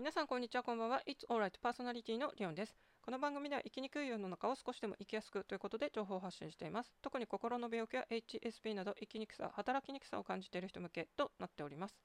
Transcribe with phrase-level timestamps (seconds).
[0.00, 1.02] 皆さんこんにちはこんばんは。
[1.06, 2.74] It's Alright パーソナリティのリオンです。
[3.02, 6.94] この番組では生きにくい世の中を少しでも生きやすくということで情報を発信しています。
[7.02, 11.98] 特に心の病気や HSP など生きにくさ働きにくさを感じている人向けとなっております。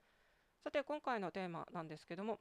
[0.61, 2.39] さて今回のテーマなんですけども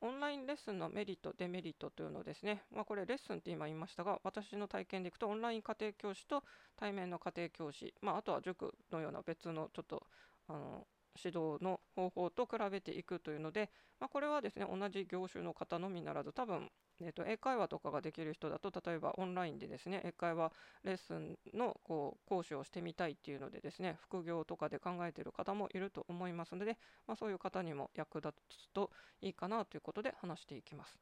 [0.00, 6.42] オンラインレッスンのメリット、デメリットというのですね、まあ、これレッスンって今言いましたが、私の体験でいくとオンライン家庭教師と
[6.74, 10.06] 対面の家庭教師、まあ、あとは塾のような別のちょっと
[10.48, 10.86] あの
[11.22, 13.70] 指導の方法と比べていくというので、
[14.00, 20.50] まあ、これはですね同じ業種の方のみならず多分えーと、英会話とかができる人だと例えばオンラインでですね英会話
[20.82, 30.98] レッスンのこう講師をしてみたいっていうのでですね副業とかで考えている方もいると思いますので、まあ、そういう方にも役立つといいかなということで話していきます。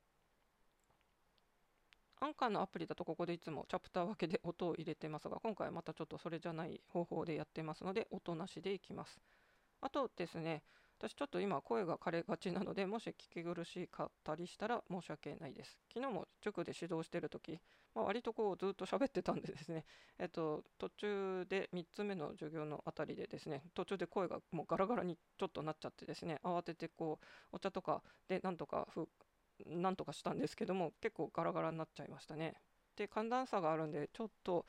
[2.20, 9.20] アンカーのアプリだとここでいつもチャプター分けで音を入れてますが今回またちょっとそれじゃない方法でやってますので音なしでいきます。
[9.84, 10.62] あとですね、
[10.98, 15.78] 私ちょっと今声が枯れがちなので、もし聞き苦しかったりしたら申し訳ないです。
[15.92, 17.60] 昨日も塾で指導してるとき、
[17.94, 19.84] まあ、割とこうずっと喋ってたんでですね、
[20.18, 29.06] えっと、途中で3つ目の授業のあたりでですね、途中で声がもうガラガラにちょっとなっちゃってですね、慌ててこう、お茶とかでなんとかふ、
[29.66, 32.54] なんとかしたんですけども、結構ガラガラになっちゃいましたね。
[32.96, 34.64] で、寒暖差があるんで、ちょっと、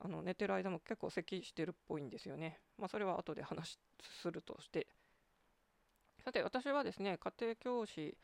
[0.00, 2.58] あの寝てる間も結構咳してるっぽいんですよね。
[2.78, 3.78] まあ、それは後で話
[4.22, 4.86] するとして。
[6.24, 8.16] さて、私はですね、家庭教師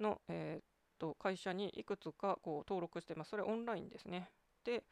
[0.00, 0.64] の、えー、っ
[0.98, 3.30] と会社にいくつかこう登録してます。
[3.30, 4.30] それオンラインですね。
[4.64, 4.84] で、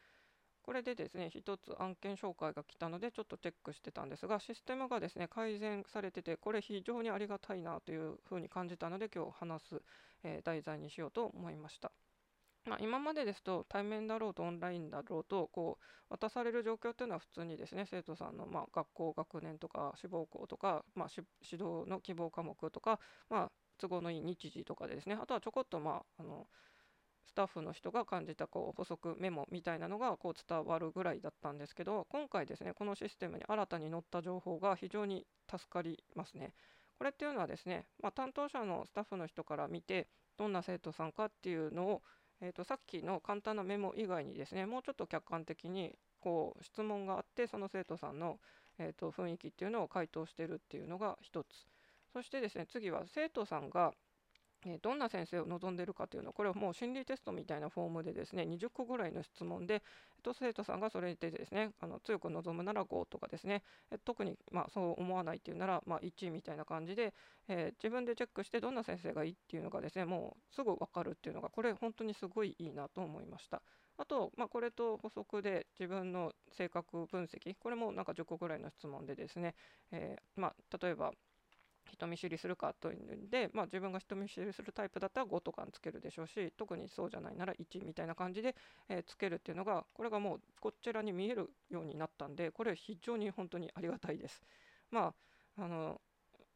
[0.62, 9.82] これでですね、一つ案件紹介が来たので、ちょっとチェックしてたんですが、システムがですね、改善されてて、これ非常にありがたいなというふうに感じたので、今日話す、
[10.22, 11.92] えー、題材にしようと思いました。
[12.64, 26.46] まあ、今までですと対面だろうとオンラインだろうとこう渡される状況っていうのは普通にですね生徒さんのま学校学年とか志望校とか、まあ、指導の希望科目とか、まあ、都合のいい日時とかでですねあとはちょこっとまああの
[27.26, 36.52] スタッフの人が感じたこう補足メモみたいなのがこう伝わるぐらいだったんですけど今回ですねこのシステムに新たに載った情報が非常に助かりますね。
[36.98, 42.02] これっていうのはですね、まあ、担当者のスタッフの人から見てどんな生徒さんかっていうのを
[42.42, 48.40] えーと、さっきの簡単なメモ以外にですねもうちょっと客観的にこう質問があってその生徒さんの、
[48.78, 51.46] えーと、雰囲気っていうのを回答してるっていうのが一つ。
[52.12, 53.94] そしてですね次は生徒さんが
[54.82, 59.80] どんな先生を望んでいるかというのは、これはもう心理テストみたいなフォームでですね、20個ぐらいの質問で、えっ
[60.22, 67.14] と、生徒さんがそれでですね、あの強く望むなら5とかですね、え特にまそう思わないっていうなら、まあ、1みたいな感じで、
[67.48, 73.62] えー、自分でチェックしてどんな先生がいいっていうのがですね、もうすぐ分かるっていうのが、これ本当にすごいいいなと思いました。
[73.98, 79.54] あと、まあ、これと補足で自分の性格分析、これもなんか10個ぐらいの質問でですね、
[79.90, 81.12] えー、まあ、例えば、
[81.92, 88.54] 人見知りするかというんで、まあ、自分が人見知りするタイプだったら5とかにつけるでしょうし特にそうじゃないなら1みたいな感じで、
[88.88, 94.42] えー、つけるっていうのがこれがもうこちらに見えるようになったんでこれ非常に本当にありがたいです。
[94.90, 95.14] ま
[95.56, 96.00] ああの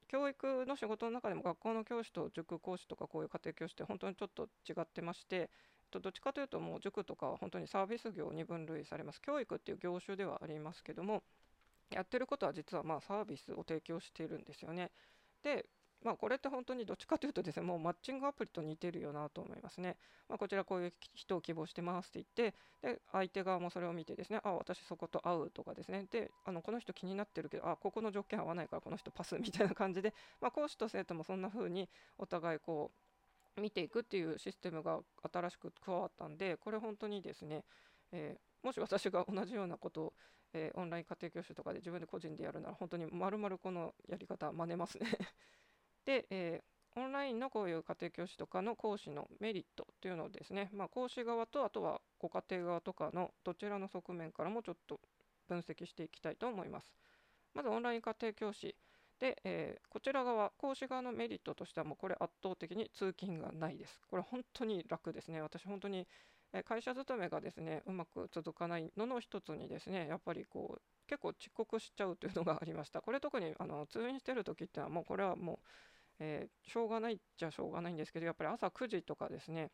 [0.08, 5.50] 教育の仕事の中でも学校の教師と塾講師とかこういう家庭教師って本当にちょっと違ってまして
[5.90, 11.22] どっちかというともう塾とかは本当にサービス業に分類されます教育っていう業種ではありますけども
[11.90, 14.90] やってることは実はまサービスを提供しているんですよね。
[15.46, 15.64] で、
[16.02, 19.96] まあ、これって本当にどっちかというとですね、もうマッチングアプリと似てるよなと思いますね。
[20.28, 32.90] まあ、こちらこういう人を希望してますって言って、で、相手側もそれを見てですね、あ、私そこと会うとかですね、で、あのこの人気になってるけど、あ、ここの条件合わないからこの人パスみたいな感じで、まあ、講師と生徒もそんな風にお互いこ
[33.56, 34.98] う、見ていくっていうシステムが
[35.32, 37.64] 新しく加わったんで、これ本当にですね、
[38.10, 40.12] えーもし私が同じようなことを、
[40.52, 45.06] えー、オンライン家庭教師とかで自分で個人でやるなら本当にまるまるこのやり方真似ますね
[46.04, 54.98] で、えー、オンラインのこういう家庭教師とかの講師のメリットというのをですね、まあ、講師側とあとはご家庭側とかのどちらの側面からもちょっと
[55.46, 56.92] 分析していきたいと思います。
[57.54, 58.74] まずオンライン家庭教師
[59.20, 64.00] で、えー、こちら側、講師側のメリットとしてはもうこれ圧倒的に通勤がないです。
[64.08, 65.40] これ本当に楽ですね。
[65.40, 66.06] 私本当に
[66.62, 73.00] 会社勤めがですねうまく続かないのの一つにですねやっぱりこう結構遅刻しちゃうというのがありました。
[73.00, 75.58] これ特にあの通院してる時ってのはもうこれはもう、
[76.20, 79.70] えー、しょうがないっちゃしょうがないんですけどやっぱり朝9時とかですね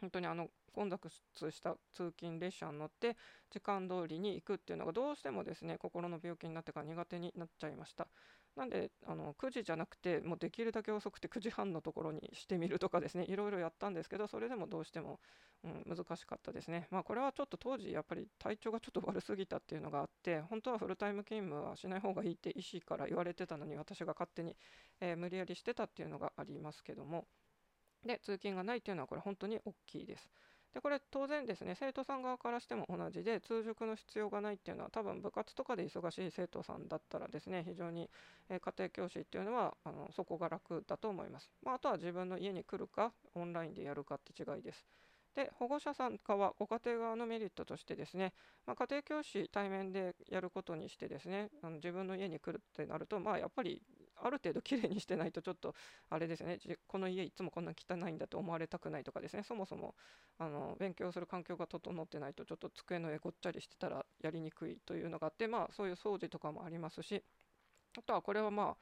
[0.00, 3.16] 本当にあの混雑した通勤列車に乗って
[3.50, 8.08] 時間通りに行くっていうのがどうしてもですね心の病気になってから苦手になっちゃいました。
[8.56, 13.24] なんであの9時じゃなくてもうできるだけ遅くて9時半のところにしてみるとかですね。
[13.24, 15.18] いろいろやったんですけどそれでもどうしても、
[15.64, 16.86] うん、難しかったですね。
[16.90, 24.56] まあこれはちょっと当時やっぱり体調がちょっと悪すぎたっていうのがあって本当はフルタイム勤務はしない方がいいって医師から言われてたのに私が勝手に、
[25.00, 27.26] えー、無理やりしてたっていうのがありますけども。
[28.06, 30.28] で通勤がないっていうのはこれ本当に大きいです。
[30.74, 38.10] でこれ当然ですね生徒さん側からしても同じで通塾の必要がないっていうのは多分部活とかで忙しい生徒さんだったらですね非常に、
[38.50, 44.84] え家庭教師っていうのはあのそこが楽だと思います、まあ、あとは自分の家に来るかオンラインでやるかって違いです。
[45.36, 48.32] で保護者さん側ご家庭側のメリットとしてですね、
[48.66, 53.82] まあ、家庭教師対面でやることにしてですねあの自分の家に来るってなるとまあやっぱり
[54.24, 55.74] ある程度きれいにしてないとちょっと
[56.10, 56.58] あれですね。
[56.88, 59.42] この家いつもこんな汚いんだと思われたくないとかですね。
[59.42, 59.94] そもそも
[60.38, 67.22] あの勉強する環境が整ってないとちょっと机の上ごっちゃりしてたらやりにくいというのがあってまあそういう掃除とかもありますし。
[67.96, 68.76] あとはこれはま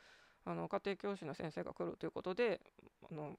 [0.44, 2.60] ああの家庭教師の先生が来るということで
[3.10, 3.38] あの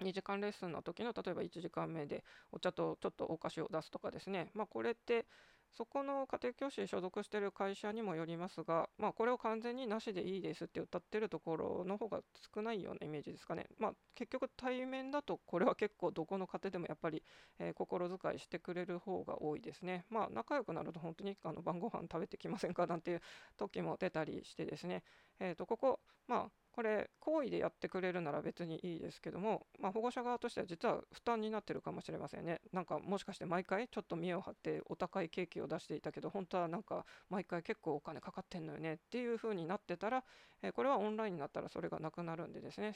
[0.00, 4.50] 2時間レッスンの時の例えば1時間目でお茶とちょっとお菓子を出すとかですね。
[4.54, 5.26] まあこれって
[5.72, 12.20] そこの家庭教師所属してる会社にもよりますが、まあ、これを完全になしでいいですって歌ってるところの方が
[12.54, 13.66] 少ないようなイメージですかね。
[13.78, 17.22] まあ、結局対面だとこれは結構どこの家庭でもやっぱり、
[17.58, 20.04] えー、心遣いしてくれる方が多いですね。
[20.10, 23.20] まあ、仲良くなると本当にあの晩ご飯食べてきませんかなんていう
[23.56, 25.02] 時も出たりしてですね、
[25.38, 32.60] えー、とここ、まあ、これ行為でやってくれるなら別にいいですけども、まあ、保護者側としては実は負担になってるかもしれませんね。
[32.72, 40.24] なんかもしかして毎回ちょっと見栄を張ってお高いケーキを出していたけど本当はなんか毎回結構お金かかってんのよねっていう風になってたら、
[40.62, 42.94] えこれはオンラインになったらそれがなくなるんでですね。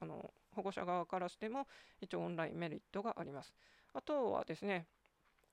[0.00, 1.66] あの保護者側からしても
[2.00, 3.54] 一応オンラインメリットがあります。
[3.94, 4.86] あとはですね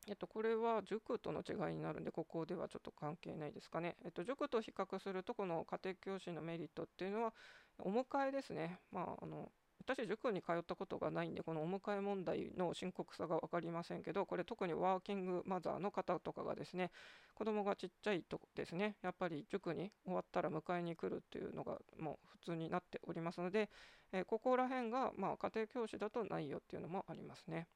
[0.07, 3.95] えっと、これは塾との違いになるんで、ここではちょっと関係ないですかね。
[4.03, 7.33] えっと、塾と比較すると、この家庭教師のメリットっていうのは、
[7.79, 8.79] お迎えですね。
[8.91, 9.51] まあ、あの
[9.81, 16.91] 私、塾に通ったことがないんで、このお迎え問題の深刻さが分かりませんけど、これ特にワーキングマザーの方とかがですね、
[17.35, 23.69] 子供がちっちゃいとですね、やっぱり塾に終わったら迎えに来るっていうのがもう普通になっておりますので、
[24.11, 27.67] え、ここら辺がまあ家庭教師だとないよっていうのもありますね。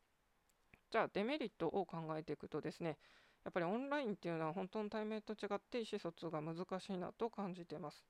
[0.93, 2.99] じゃあデメリットを考えていくとですね、
[3.43, 8.05] やっぱりオンラインっていうのは本当の対面と違って意思疎通が難しいなと感じてます。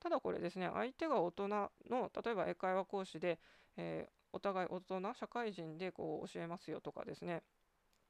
[0.00, 3.38] ただこれですね、相手が大人の、例えば英会話講師で、
[3.78, 7.42] えー、お互い大人、社会人でこう教えますよとかですね、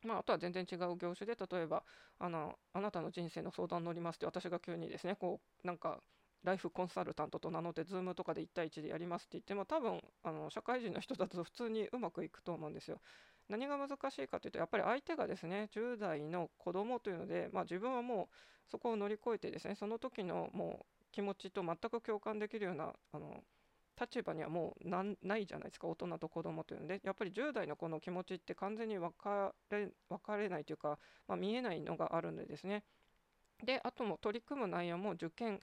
[0.02, 1.84] まあ、あとは全然違う業種で、例えば
[2.19, 6.00] あの、あなたの人生の相談乗りますって私が急にですね、こうなんか
[6.43, 13.00] ライフコンサルタントと名乗って、Zoom とかで1対1でやりますって言っても、多分あの社会人の人だと普通にうまくいくと思うんですよ。
[13.48, 18.37] 何が難しいかというとやっぱり相手がですね10代の子供というので、まあ、自分はもう
[18.70, 23.43] そこを乗り越えてですねその時のもう気持ちと全く共感できるようなあの
[23.98, 27.00] 立場にはもうないじゃないですか大人と子供というので。
[27.02, 32.84] やっぱり10代の子の気持ちって完全に分かれ分かれないというか、まあ、見えないのがあるんでですね。
[33.64, 35.60] であとも取り組む内容も受験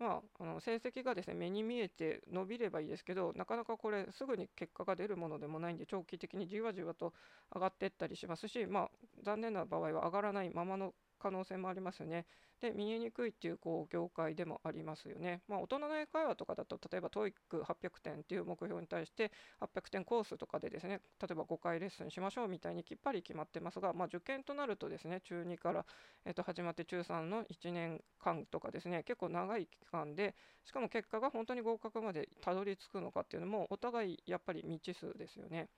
[0.00, 7.12] まあ、あの成績がですね目に見えて伸びればいいですけどなかなかこれすぐに結果が出るものでもないんで長期的にじわじわと
[7.54, 8.90] 上がっていったりしますし、まあ、
[9.22, 12.26] 残念な場合は上がらないままの可能性もありますよね。
[12.60, 15.42] で、見えにくいっていうこう業界でもありますよね。
[15.48, 25.86] まあ、大人の英会話とかだと、例えば TOEIC800 点っていう目標に対して800点コースとかでですね、例えば5回レッスンしましょうみたいにきっぱり決まってますが、まあ、受験となるとですね、中2から、
[26.26, 30.34] えー、と始まって中3の1年間とかですね、結構長い期間で、
[30.64, 35.68] しかも結果が本当に合格までたどり着くのかっていうのも、お互いやっぱり未知数ですよね。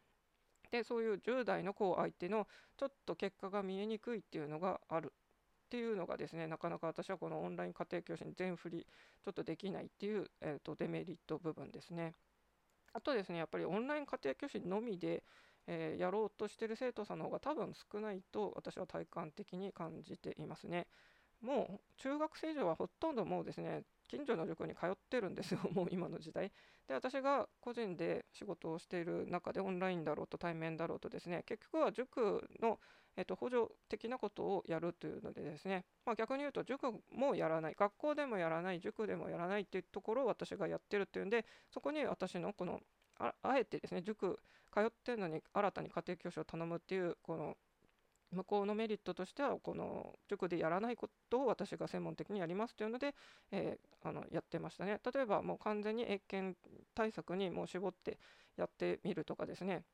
[0.72, 2.48] でそういう10代の子相手の
[2.78, 5.12] ちょっと結果が見えにくいっていうのがある
[5.72, 8.86] っていうのがですねなかなか私はこのオンライン家庭教師に全振り
[9.24, 12.12] ちょっとできないっていう、えーと、デメリット部分ですね。
[12.92, 15.22] あとですねやっぱりオンライン家庭教師のみで、
[15.66, 20.88] えー、やろうとしてる生徒さんの方が多分少ないと私は体感的に感じていますね。
[21.40, 26.52] もう中学生以上はほとんどもうですね近所の塾に通ってるんですよ、 もう今の時代。
[26.86, 32.78] で、私が個人で仕事をしている中で、オンラインだろうと対面だろうとですね、結局は塾の、
[33.16, 42.82] えっと、補助的なことをやるというのでですね、まあ、逆に言うと塾もやらない、学校でもやらない、塾でもやらないっていうところを私がやってるっていうんで、そこに私のこの
[43.18, 44.38] あえてですね、塾
[44.70, 47.56] 通ってるのに新たに家庭教師を頼むっていう、この
[48.32, 53.14] 向こうのメリットとしてはこの塾でやらないことを私が専門的にやりますというので、
[53.50, 55.00] えー、あのやってましたね。
[55.12, 56.58] 例えばもう完全に英検
[56.94, 58.18] 対策にもう絞って
[58.56, 59.84] やってみるとかですね。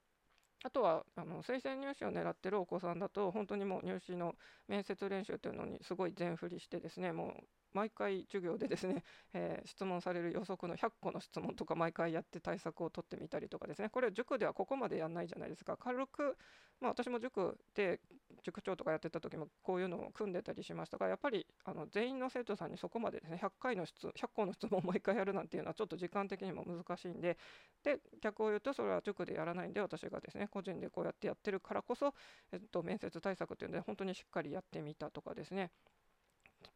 [0.65, 4.35] あとはあの推薦入試を狙ってるお子さんだと本当にもう入試の
[4.67, 13.89] 面接練習というのにすごい全振りしてですねもう毎回授業でですね、 えー、質問される予測の100個の質問とか毎回やって対策を取ってみたりとかですね。
[13.89, 15.77] これ塾ではここまでやんないじゃないですか。
[15.77, 16.37] 軽く、
[16.81, 18.01] まあ、私も塾で
[18.43, 27.37] 塾長とかやってた時もこういうのを組んでたりしましたがやっぱりあの全員の生徒さんにそこまでですね100回の質100個の質問を毎回やるなんていうのはちょっと時間的にも難しいんで。
[27.83, 32.15] で逆を言うとそれは塾でやらないんで私がですね個人でこうやってやってるからこそ、
[32.53, 35.71] えっと、面接対策っていうので本当にしっかりやってみたとかですね。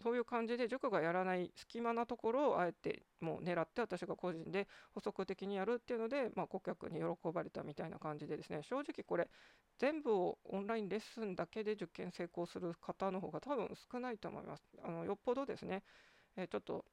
[0.03, 9.29] そういう感じで塾がやらない隙間なところをあえてもう狙って私が個人で補足的にやるっていうので、まあ、顧客に喜ばれたみたいな感じでですね正直これ
[9.79, 14.63] 全部をオンラインレッスンだけで受験成功する方の方が多分少ないと思います。
[14.85, 15.83] あのよっぽどですね、
[16.37, 16.85] えー、ちょっと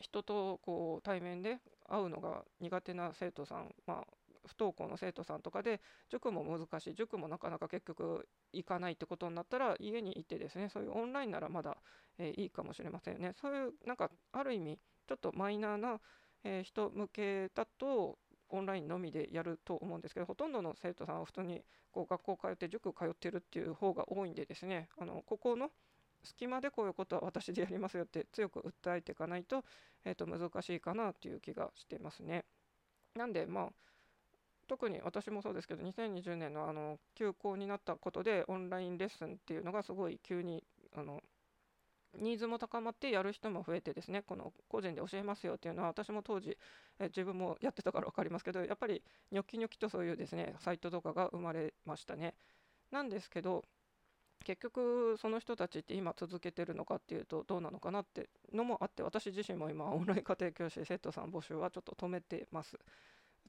[0.00, 4.06] 人とこう対面で会うのが苦手な生徒さん、まあ、
[4.46, 5.80] 不登校の生徒さんとかで
[6.10, 11.76] 塾も難しい塾もなかなか結局行かないってことになったら家にいてですねそういうオンラインならまだ、
[12.18, 16.00] えー、いいかもしれませんねそういうなんかある意味ちょっとマイナーな、
[16.44, 18.18] えー、人向けだと
[18.48, 25.70] オンラインのみでやると思うんですけどほとんどの生徒さんは普通にこう学校通って塾通ってるっていう方が多いんでですねあのここの
[26.22, 29.64] 隙間でこういうことは私でやりますよって強く訴えていかないと,、
[30.04, 32.44] えー、と難しいかなという気がしてますね。
[33.14, 33.72] なんでまあ
[34.68, 40.64] 特に私もそうですけど2020年のあの休校になったことでオンラインレッスンっていうのがすごい急に
[40.94, 41.22] あの
[42.18, 46.58] ニーズも高まってやる人も増えてですねこの個人で教えますよっていうのは私も当時
[46.98, 52.34] え自分もやってたから分かりますけどやっぱりニョキニョキとそういうですねサイトとかが生まれましたね。
[52.90, 53.64] なんですけど
[54.44, 62.78] 結局その人たちって今続けてるのかっていうとどうなのかなってのもあって私自身も今オンライン家庭教師生徒さん募集はちょっと止めてます。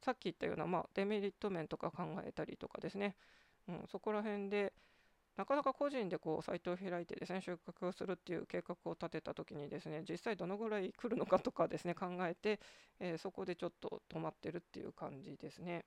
[0.03, 3.15] さっき言ったような、まあ、デメリット面とか考えたりとかですね、
[3.67, 4.73] うん、そこら辺で
[5.35, 12.59] なかなか個人でこうサイトを開いてですね収穫をするっていう計画を立てた時にですね実際どのぐらい来るのかとかですね考えて、
[12.99, 15.85] えー、そこでちょっと止まってるっていう感じですね。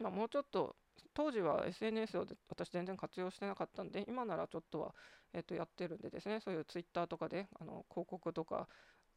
[0.00, 0.74] まあ、もうちょっと
[1.12, 4.94] 当時は SNS を私全然活用してなかったんで今ならちょっとは、
[5.32, 8.68] えー、とやってるんでですねそういう Twitter とかであの広告とか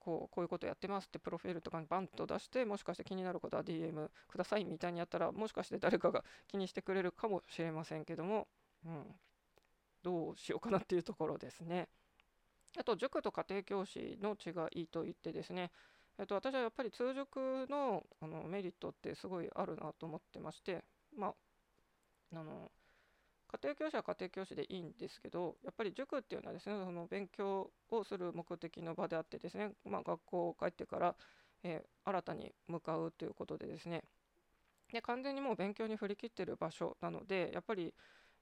[0.07, 8.47] こうこういうことやってますってプロフィールとかにバンと出してもしかして気になることは DM くださいみたいにやったらもしかして誰かが気にしてくれるかもしれませんけども、
[8.85, 9.03] うん、
[10.01, 11.89] どうしようかなっていうところですね。
[12.79, 15.71] あと塾と家庭教師の違いといってですね、
[16.17, 20.85] えっと、私はやっぱり通塾のあのメリットってすごいあるなと思ってまして、
[21.17, 21.33] ま
[22.33, 22.71] あ、あの
[23.51, 31.15] 家庭教師は家庭教師でいいんですけどやっぱり塾っていうのはですねその勉強をする目的の場であってですね、まあ、学校を帰ってから、
[31.63, 34.03] えー、新たに向かうということでですね。
[34.91, 37.93] で完全にもう勉強に振り切ってる場所なのでやっぱり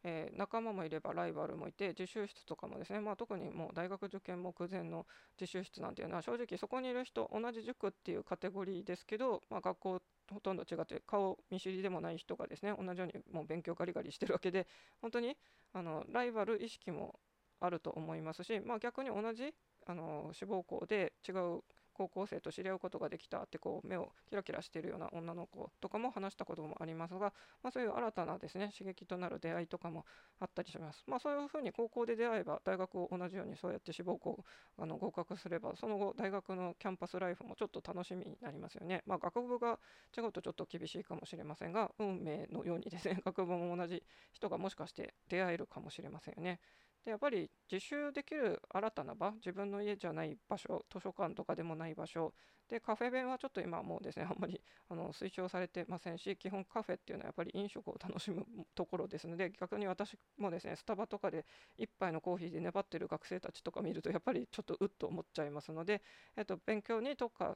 [0.08, 5.08] えー、仲間もいればライバルもいて自習室とかもですね、まあ、特にもう大学受験目前の
[5.40, 10.02] 自習室なんていうのは正直そこにいる人同じ塾っていうカテゴリーですけど、まあ、学校
[10.34, 14.68] ほとんど違って顔見知りでもない人がですね同じようにもう勉強ガリガリしてるわけで
[15.02, 15.38] 本当に
[15.74, 17.20] あのライバル意識も
[17.60, 19.54] あると思いますし、まあ、逆に同じ
[19.86, 21.62] あの志望校で違う
[21.96, 27.34] 高校生と知り合うことができたってこう目をキラキラしているような女の子とかも話したこともありますが、
[27.64, 30.06] まあ、そういう新たなですね刺激となる出会いとかも
[30.40, 31.04] あったりします。
[31.08, 34.44] まあ、そういうふうに高校で出会えば大学を同じようにそうやって志望校
[34.78, 39.02] あの合格すればその後大学のキャンパスライフもちょっと楽しみになりますよね。
[39.06, 39.80] まあ、学部が
[40.16, 46.60] 違うとちょっと厳しいかもしれませんが運命のようにですね学部も同じ人がもしかして出会えるかもしれませんよね。
[47.06, 52.34] でやっぱり自習できる新たな場自分の家じゃない場所図書館とかでもない場所
[52.68, 54.60] でカフェ弁はちょっと今もうですね あんまり
[54.90, 58.44] あの推奨されてませんし基本カフェっていうのはやっぱり飲食を楽しむ
[58.74, 61.46] ところですので逆に私もですねスタバとかで
[61.78, 66.02] 1杯のコーヒーで粘ってる学生たちとか見るとやっぱりちょっとうっと思っちゃいますので、
[66.36, 67.56] えっと、勉強に特化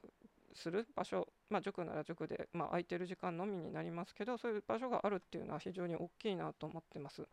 [0.52, 7.26] する場所、まあ、塾なら塾で、まあ、空いてる時間のみになりますけどそういう場所があるっていうのは非常に大きいなと思ってます。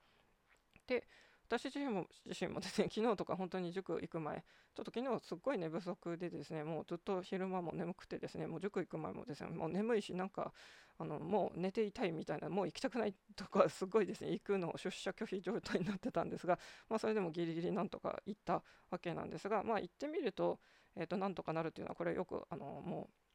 [0.88, 1.06] で
[1.50, 4.44] 私自身も自身もですね、 昨日とか本当に塾行く前、
[4.76, 10.54] ちょっと昨日すっごい寝不足でですね、もうずっと昼間も眠くてですね、もう塾行く前もですね、もう眠いし、なんか、
[11.00, 20.60] あのもう寝ていたいみたいな、もう行きたくないとか、すごいですね、行くのを出社拒否状態になってたんですが、まあ、それでもギリギリなんとか行ったわけなんですが、まあ、行ってみると、
[20.96, 23.27] えー、となんとかなるっていうのは、これよくあのもう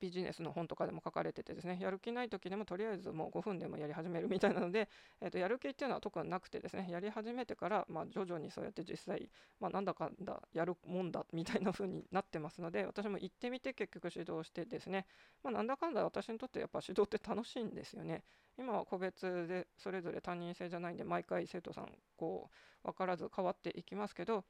[0.00, 4.88] ビジネスの本とかでも書かれててですねやる気ない時でもとりあえずもう5分でもやり始めるみたいなので、
[5.20, 15.06] えー、とやる気っていうのは特になくてですねやり始めてから、ま、徐々にそうやって実際、まあ、なんだかんだやるもんだみたいな風になってますので私も行ってみて結局指導してですね、
[15.42, 18.24] まあ、なんだかんだ私にとってやっぱ指導って楽しいんですよね。
[18.58, 22.50] 今は個別でそれぞれ担任制じゃないんで毎回生徒さんこ
[22.84, 24.44] う分からず変わっていきますけど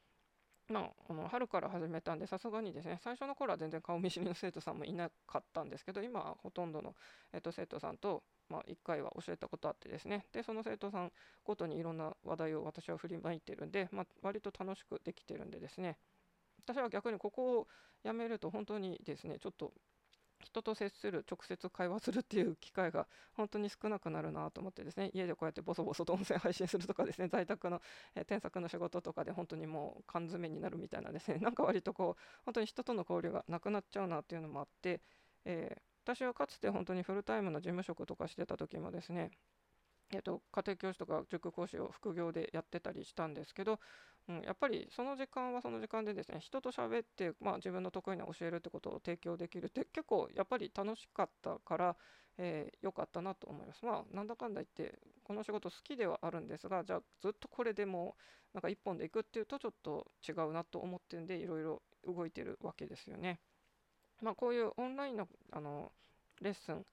[0.68, 6.96] まあ、あの春から始めたんでさすがにですね最初の頃は全然顔見知りの生徒さんもいなかったんですけど今はほとんどの、
[7.32, 10.26] えっと、生徒さんと、まあ、1回は教えたことあってですね。
[10.32, 11.12] でその生徒さん
[11.44, 15.98] ごとにいろんな話題を私は振りまいてるんで、まあ、割と楽しくできてるんでですね。
[16.58, 17.68] 私は逆にここを
[18.02, 19.72] やめると本当にですねちょっと
[20.40, 25.10] 人と接する直接会話するっていう機会が本当に少なくなるなと思ってですね。
[25.14, 27.28] 家でこうやってボソボソと音声配信するとかですね。
[27.32, 27.80] 在宅の、
[28.14, 31.38] えー、添削の仕事とかで本当にもう缶詰になるみたいなですね。
[31.40, 35.00] なんか割とこう本当に人との交流がなくなっちゃうなっていうのもあって、
[35.44, 39.30] えー、私はかつて本当にフルタイムの事務職とかしてた時もですね
[40.12, 43.80] えっと、家庭教師とか塾講師を副業でやってたりしたんですけど、
[44.28, 51.96] うん、やっぱりその時間はその時間でですね人と喋って、まあ、自分の得意な教えるってことを提供できるって結構やっぱり楽しかったから
[52.38, 53.84] 良、えー、かったなと思います。
[53.84, 58.16] まあなんだかんだ言ってこの仕事好きではあるんですがじゃあずっとこれでも
[58.54, 63.40] なんか一本でいくっていうとちょっと違うなと思ってんでいろいろ動いてるわけですよね。
[64.22, 65.92] まあこういうオンラインのあの
[66.40, 66.84] レッスン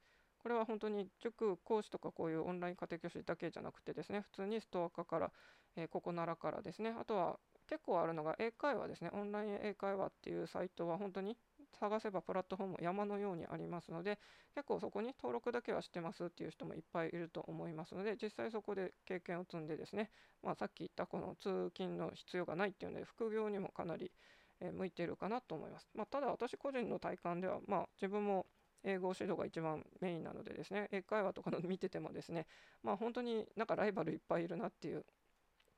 [0.43, 5.31] これは本当に塾講師とかこういうオンライン家庭教師だけじゃなくてですね普通にストア化から
[5.75, 9.09] えー、ここならからですねあとは結構あるのが英会話ですね。
[9.13, 11.37] オンライン英会話っていうサイトは本当に
[11.79, 14.19] 探せばプラットフォーム山のようにありますので
[14.53, 20.11] 結構そこに登録だけはしてますっていう人もいっぱいいると思いますので実際そこで経験を積んでですね、
[20.43, 24.11] まあ、さっき言ったこの通勤の必要がないっていうので副業にもかなり、
[24.61, 28.45] 向いてるかなと思います、まあ、ただ私個人の体感では、まあ、自分も
[28.83, 32.45] 英語指導が一番メインなのでですね英会話とかの見ててもですね
[32.83, 35.05] まあ本当になんかライバルいっぱいいるなっていう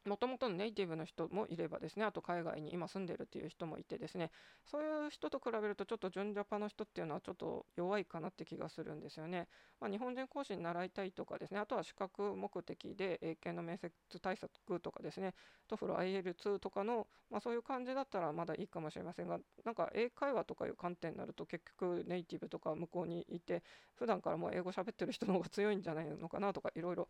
[0.05, 4.31] もともとのネイティブの人もいればですね、あと海外に今住んでるっていう人もいてですね、
[4.65, 9.47] そういう人と比べるとちょっと純ジャパの人っていうのはちょっと弱いかなって気がするんですよね。
[9.79, 15.33] まあ、日本人講師に習いたいとかですね、あとは資格目的で英検の面接対策とかですね、
[15.67, 23.63] トフロ IL2 とかの、まあ、そういう感じだったらまだいいかもしれませんが、なんか英会話とかいう観点になると結局ネイティブとか向こうにいて、
[23.95, 27.07] 普段からもう英語喋ってる人の方が強いんじゃないのかなとかいろいろ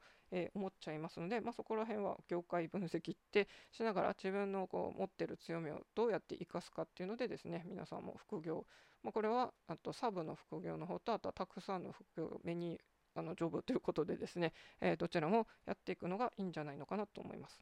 [0.53, 8.65] 思っちゃいますので、まあ、そこら辺は業界分分析ってしながら自分のこう持ってる強みをどうやって生かすかっていうのでですね皆さんも副業、
[9.03, 12.79] まあ、これはあとサブの副業の方とあとはたくさんの副業目に
[13.15, 17.61] あのジョブということでですね、えー、どちらもやっていくのがいいんじゃないのかなと思います。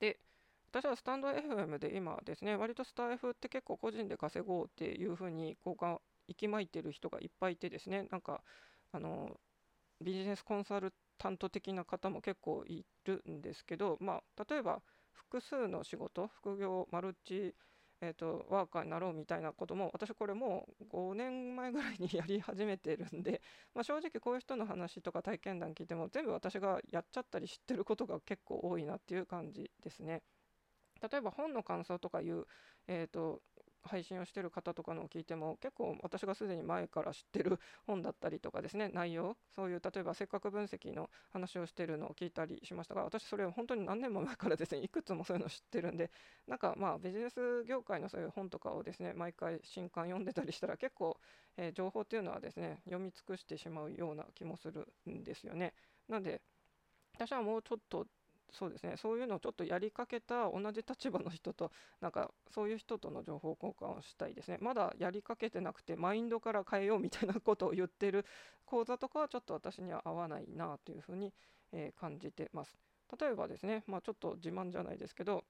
[0.00, 0.18] で
[0.70, 8.42] 私はスタンド FM で今ですね割とスタイフって結構個人で稼ごうっていうふうに交換息巻いてる人がいっぱいいてですねなんか
[8.92, 9.30] あの
[10.00, 17.54] ビジネスコンサル担当的な方も結構いるんですけど、まあ、例えば複数の仕事副業マルチ、
[18.00, 23.42] えーと、ワーカーになろうみたいなことも私これもう5年前ぐらいにやり始めてるんで、
[23.74, 30.22] まあ、正直こういう人の話とか体験談聞いても全部私がやっちゃったり知ってることが結構多いなっていう感じですね。
[31.00, 32.46] 例えば本の感想とかいう、
[32.86, 33.42] えーと
[33.84, 46.10] 配信をしてる方とかのを聞いても結構私がすでに前から知ってる本だったりとかですね内容そういう例えばせっかく分析の話をしてるのを聞いたりしましたが私それを本当に何年も前からですねいくつもそういうの知ってるんで
[46.46, 51.18] なんかまあビジネス業界のそういう本とかをですね毎回新刊読んでたりしたら結構、
[51.56, 55.74] えー、情報っていうのはですね読み尽くしてしまうような気もするんですよね。
[56.08, 56.40] なんで
[57.14, 58.06] 私はもうちょっと
[58.50, 58.96] そうですね。
[58.96, 64.58] そういうのをちょっとやりかけた同じ立場の人となんかそういう人との情報交換をしたいですね。
[64.60, 68.24] まだやりかけてなくてマインドから変えようみたいなことを言ってる
[68.64, 71.34] 講座とかはちょっと私には合わないなというふうに、
[71.72, 72.78] え、感じてます。
[73.20, 75.44] 例えばですねまあちょっと自慢じゃないですけど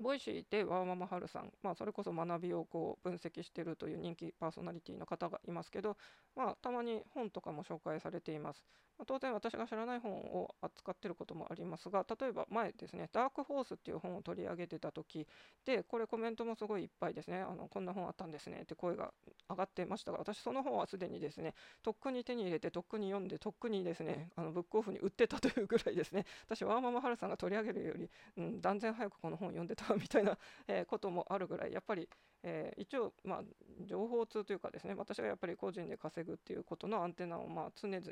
[0.00, 5.96] Voicyでワーママハルさん、まあ、それこそ学びをこう分析してるという人気パーソナリティの方がいますけど、
[6.36, 8.64] まあ、たまに本とかも紹介されています。
[8.98, 15.26] まあ、当然私が知らない本を扱っていることもありますが、例えば前ですね、ダークホースっていう本を取り上げてた時
[15.64, 19.12] で、これコメントもすごいいっぱいですね、あのこんな本あったんですねって声が
[19.50, 32.08] 上がってましたが、私その本はすでにですね、とっくに手に入れて、とっくに読んで、とっくにですね、あのブックオフに売ってたというぐらいですね、私、ワーママハルさんが取り上げるより、うん、断然早くこの本読んでたみたいな、 えー、こともあるぐらい、やっぱり、
[32.44, 33.42] えー、一応、まあ、
[33.86, 38.02] 情報通というかですね、私がやっぱり個人で稼ぐっていうことのアンテナを、まあ、常々、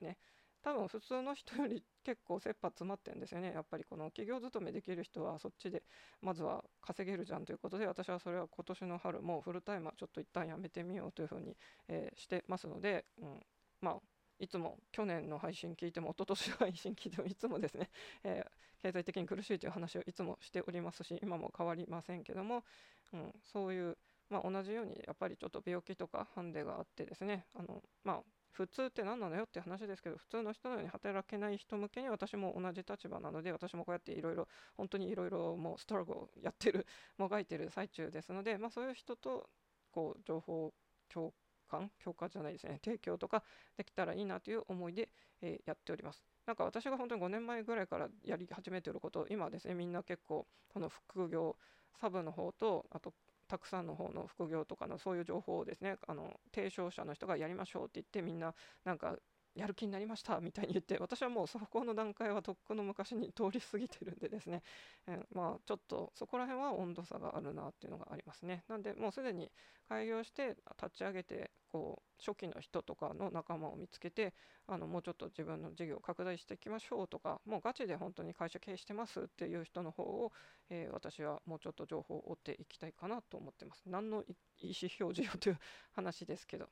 [0.63, 3.53] 多分普通の人より結構切羽詰まってんですよね。
[3.53, 5.83] やっぱりこの企業勤めできる人はそっちで
[6.21, 11.57] まずは稼げるじゃんということで私はそれは今年の春もフルタイムはちょっと一旦やめてみようというふうに、
[11.89, 13.41] えー、してますので、うん、
[13.81, 13.97] まあ
[14.39, 17.91] いつも去年の配信聞いても一昨年の配信聞いてもいつもですね、
[18.25, 22.65] えー、経済的に苦しいという話をいつもしておりますし今も変わりませんけども、
[23.13, 23.97] うん、そういう、
[24.33, 28.21] まあ、同じようにやっぱりちょっと病気とかハンデがあってですねあの、まあ、
[28.53, 36.87] 普通って何なのよって話ですけど普通の人のように働けない人向けに私も同じ立場なので私もこうやっていろいろ本当にいろいろもうストラグをやってる
[37.19, 39.49] もがいてる最中ですので、まあ、そういう人と
[39.91, 40.73] こう情報
[41.13, 41.33] 共
[41.71, 43.43] 感共感じゃないですね提供とか
[43.77, 45.09] できたらいいなという思いで、
[45.41, 46.23] えー、やっております。
[46.47, 51.57] なんか私が本当に5年前ぐらいからやり始めてること今ですねみんな結構この副業
[52.01, 53.15] サブの方とあと
[53.53, 59.15] たくさんの方の副業とかのそういう情報をですねあの提唱者の人がやりましょうって言ってみんななんか
[59.55, 64.63] やる気になりましたみたいに言って私はもうそこの段階はとっくの昔に通り過ぎてるんでですね、
[65.07, 68.65] えー、まあちょっとそこら辺は温度差があるなっていうのがありますね。
[68.69, 69.51] なんでもうすでに
[69.89, 74.33] 開業して立ち上げてこう初期の人とかの仲間を見つけて
[74.67, 80.33] あのもうちょっと自分の事業を拡大していきましょうとかもうガチで本当に会社経営してますっていう人の方を、
[80.71, 83.83] えー、私はもうちょっと情報を追っていきたいかなと思ってます。
[83.87, 85.59] 何の意思表示よという
[85.93, 86.69] 話ですけど。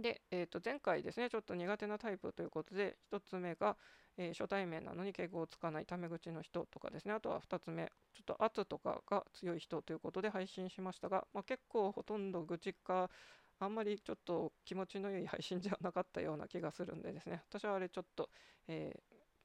[0.00, 3.76] で、えー、と前回ですね、ちょっと苦手なタイプということで、1つ目が、
[4.18, 13.10] えー、初対面なのに敬語をつかないタメ口の人とかですね、あとは2つ目、ちょっと圧とかが強い人ということで配信しましたが、まあ、結構ほとんど愚痴か、
[13.58, 18.28] あんまりちょっと気持ちの良い配信じゃなかったような気がするんでですね、私はあれちょっと、
[18.68, 18.94] え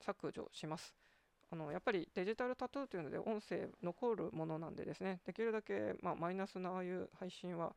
[0.01, 0.93] ー、削除します。
[1.53, 7.75] あのやっぱりデジタルタトゥーというので音声残るものなんでですね、できるだけ、まあ、マイナスなああいう配信は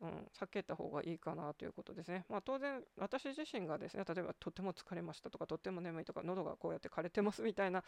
[0.00, 2.24] うん、避けた方がいいかなということですね。
[2.28, 7.84] まあ、当然、私自身がですね、例えばとても疲れましたとか、とっても眠いとか、喉がこうやって枯れてますみたいな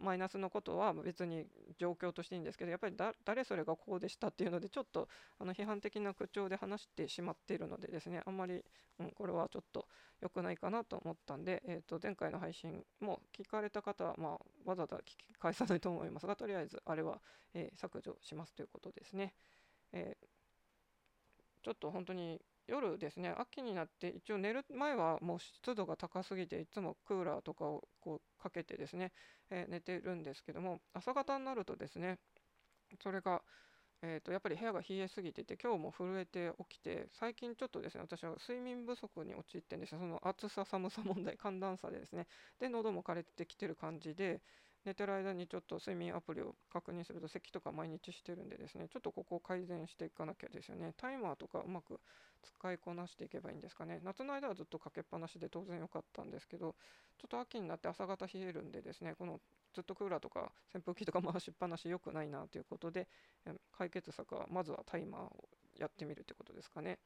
[0.00, 1.46] マイナスのことは別に
[1.78, 8.64] 状況としていいんですけど、やっぱり誰それがこうでしたっていうので、ちょっとあの批判的な口調で話してしまっているのでですね、あんまり、
[8.98, 9.86] うん、これはちょっと
[10.20, 17.20] 良くないかなと思ったんで、えー、と前回の配信も聞かれた方は、まあ、わざわざ聞き返さないと思いますが、とりあえずあれは、
[17.54, 19.34] えー、削除しますということですね。
[19.92, 20.21] えー
[21.62, 23.34] ちょっと本当に夜ですね。
[23.38, 29.12] 秋になって一応寝る前はもう湿度が高すぎていつもクーラーとかをこうかけてですね、
[29.50, 32.18] えー、寝てるんですけども朝方になるとですね
[33.02, 33.42] それが、
[34.02, 39.98] えー、とやっぱり部屋が冷えすぎてて今日も震えて起きて最近ちょっとですね私は睡眠不足に陥ってんですよ。
[39.98, 42.26] その暑さ寒さ問題寒暖差でですね。
[42.60, 44.40] で喉も枯れてきてる感じで
[44.84, 50.94] 寝てる間にちょっと睡眠アプリを確認すると咳とか毎日してるんでですねちょっとここを改善していかなきゃですよね。
[50.96, 52.00] タイマーとかうまく
[52.42, 54.00] 使いこなしていけばいいんですかね。
[54.02, 56.74] 夏の間はずっとかけっぱなしで当然良かったんですけど
[57.18, 59.40] ちょっと秋になって朝方冷えるんでですねこの
[59.72, 63.08] ずっとクーラーとか扇風機とか回しっぱなし良くないなということで
[63.76, 66.98] 解決策はまずはタイマーをやってみるということですかね。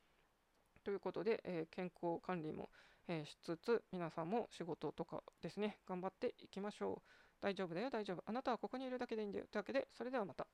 [0.84, 2.70] ということで、えー、健康管理も、
[3.08, 7.25] えー、しつつ皆さんも仕事とかですね頑張っていきましょう。
[7.40, 8.22] 大丈夫だよ、大丈夫。
[8.26, 9.46] あなたはここにいるだけでいいんだよ。
[9.50, 10.46] というわけで、それではまた。